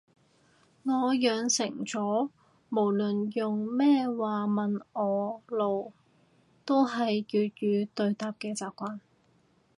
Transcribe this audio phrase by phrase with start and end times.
[0.81, 2.31] 我養成咗
[2.69, 5.93] 無論用咩話問我路
[6.65, 8.99] 都係粵語對答嘅習慣